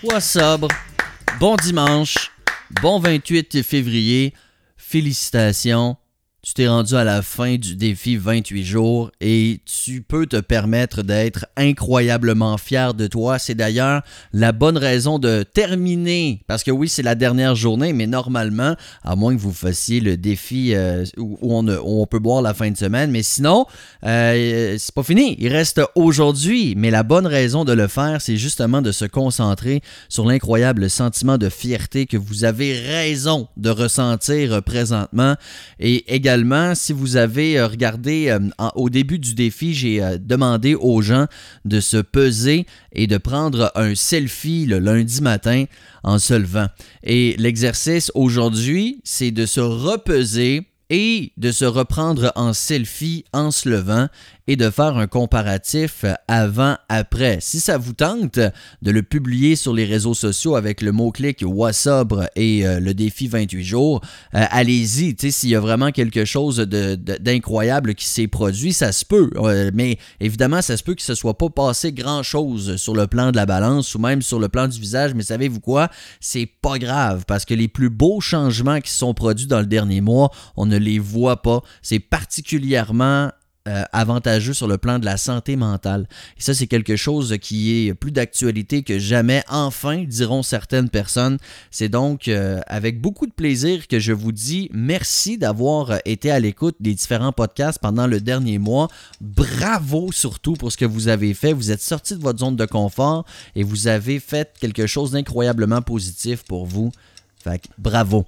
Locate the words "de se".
28.80-29.04, 41.64-41.96, 49.32-49.60, 51.36-51.64